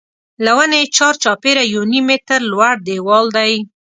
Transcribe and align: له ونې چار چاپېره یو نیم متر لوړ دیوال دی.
له 0.43 0.51
ونې 0.57 0.83
چار 0.97 1.13
چاپېره 1.23 1.63
یو 1.73 1.83
نیم 1.91 2.05
متر 2.09 2.39
لوړ 2.51 2.75
دیوال 2.87 3.25
دی. 3.37 3.53